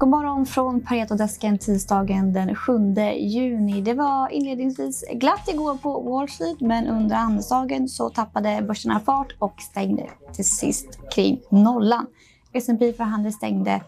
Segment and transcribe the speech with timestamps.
[0.00, 2.72] God morgon från Paretodesken tisdagen den 7
[3.18, 3.80] juni.
[3.80, 9.36] Det var inledningsvis glatt igår på Wall Street men under handelsdagen så tappade börserna fart
[9.38, 12.06] och stängde till sist kring nollan.
[12.52, 13.80] S&P för stängde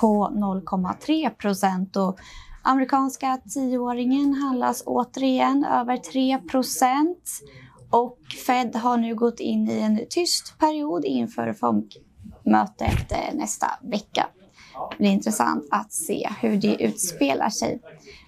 [0.00, 2.18] på 0,3 procent och
[2.62, 7.30] amerikanska tioåringen handlas återigen över 3 procent.
[7.90, 14.26] Och Fed har nu gått in i en tyst period inför FOMC-mötet nästa vecka.
[14.90, 17.80] Det blir intressant att se hur det utspelar sig.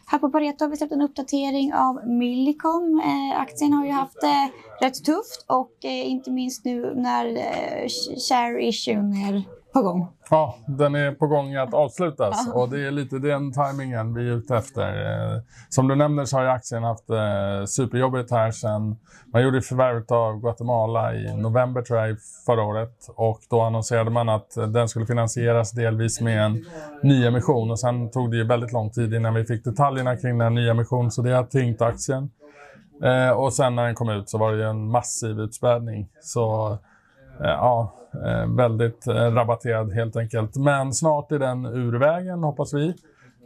[0.07, 3.01] Här på Pareto har vi släppt en uppdatering av Millicom.
[3.05, 7.89] Eh, aktien har ju haft det rätt tufft och eh, inte minst nu när eh,
[8.29, 10.09] share issuen är på gång.
[10.31, 14.33] Ja, den är på gång att avslutas och det är lite den tajmingen vi är
[14.33, 14.83] ute efter.
[14.83, 18.97] Eh, som du nämner så har aktien haft eh, superjobbigt här sen
[19.33, 24.29] man gjorde förvärvet av Guatemala i november tror jag förra året och då annonserade man
[24.29, 26.65] att den skulle finansieras delvis med en
[27.03, 30.55] nyemission och sen tog det ju väldigt lång tid innan vi fick detaljerna kring den
[30.55, 32.31] nyemission så det har tyngt aktien.
[33.03, 36.09] Eh, och sen när den kom ut så var det ju en massiv utspädning.
[36.21, 36.79] Så
[37.39, 40.57] ja, Eh, väldigt eh, rabatterad helt enkelt.
[40.57, 42.95] Men snart är den ur vägen hoppas vi.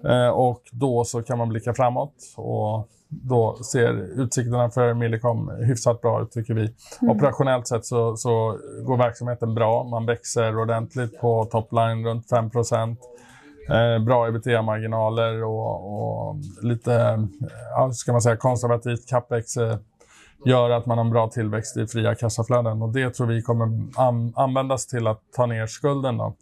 [0.04, 2.14] Eh, och då så kan man blicka framåt.
[2.36, 6.74] Och då ser utsikterna för Millicom hyfsat bra ut tycker vi.
[7.02, 7.16] Mm.
[7.16, 9.84] Operationellt sett så, så går verksamheten bra.
[9.84, 12.50] Man växer ordentligt på topline runt 5
[13.70, 17.26] Eh, bra ebitda-marginaler och, och, lite
[17.76, 19.76] ja, ska man säga, konservativt capex eh,
[20.44, 22.82] gör att man har en bra tillväxt i fria kassaflöden.
[22.82, 23.64] Och det tror vi kommer
[23.96, 26.34] an användas till att ta ner skulden då,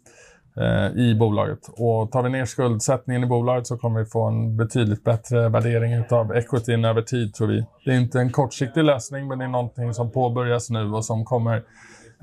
[0.61, 1.59] eh, i bolaget.
[1.67, 6.03] Och tar vi ner skuldsättningen i bolaget så kommer vi få en betydligt bättre värdering
[6.09, 7.65] av equityn över tid tror vi.
[7.85, 11.25] Det är inte en kortsiktig lösning men det är någonting som påbörjas nu och som
[11.25, 11.63] kommer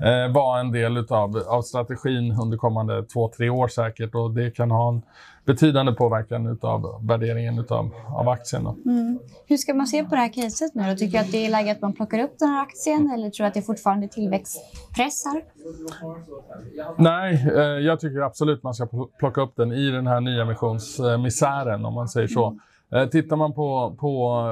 [0.03, 4.15] eh, vara en del utav, av strategin under kommande två, tre år säkert.
[4.15, 5.01] Och det kan ha en
[5.45, 8.67] betydande påverkan av värderingen utav, av aktien.
[8.85, 9.19] Mm.
[9.47, 10.89] Hur ska man se på det här caset nu?
[10.89, 10.95] Då?
[10.95, 13.43] Tycker du att det är läge att man plockar upp den här aktien eller tror
[13.43, 15.43] du att det fortfarande är tillväxtpress här?
[16.97, 18.87] Nej, eh, jag tycker absolut man ska
[19.19, 22.59] plocka upp den i den här nyemissionsmisären om man säger så.
[22.91, 23.09] Mm.
[23.09, 24.43] Tittar man på, på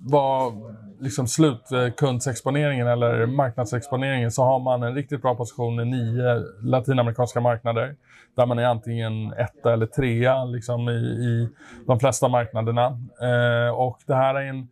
[0.00, 0.52] vad
[1.00, 7.96] liksom slutkundsexponeringen eller marknadsexponeringen så har man en riktigt bra position i nio latinamerikanska marknader
[8.36, 11.48] där man är antingen etta eller trea liksom i, i
[11.86, 12.86] de flesta marknaderna.
[13.22, 14.68] Eh, och det här är en,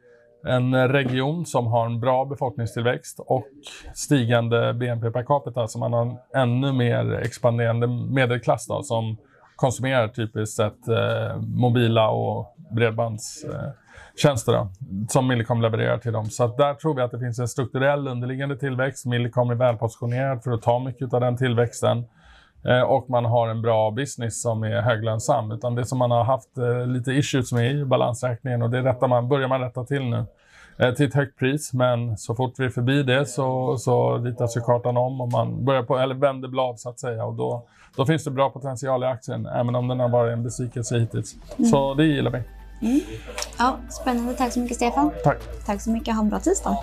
[0.47, 3.49] en region som har en bra befolkningstillväxt och
[3.95, 9.17] stigande BNP per capita, så man har en ännu mer expanderande medelklass då, som
[9.57, 13.71] konsumerar typiskt sett eh, mobila och bredbands eh,
[14.17, 14.69] tjänster då,
[15.09, 16.25] som Millicom levererar till dem.
[16.25, 19.07] Så där tror vi att det finns en strukturell underliggande tillväxt.
[19.07, 22.05] Millicom är välpositionerad för att ta mycket av den tillväxten.
[22.65, 25.53] Eh, och man har en bra business som är höglönsam.
[25.53, 29.09] Utan det som man har haft eh, lite issues med i balansräkningen och det rättar
[29.09, 30.25] man, börjar man rätta till nu.
[30.79, 34.57] Eh, till ett högt pris, men så fort vi är förbi det så, så ritas
[34.57, 37.25] ju kartan om och man börjar på, eller vänder blad så att säga.
[37.25, 37.67] Och då,
[37.97, 41.37] då finns det bra potential i aktien, även om den har varit en besvikelse hittills.
[41.59, 41.71] Mm.
[41.71, 42.43] Så det gillar vi.
[42.81, 43.01] Mm.
[43.59, 44.35] Ja, spännande.
[44.35, 45.11] Tack så mycket, Stefan.
[45.25, 45.39] Tack.
[45.67, 46.15] Tack så mycket.
[46.15, 46.77] Ha en bra tisdag.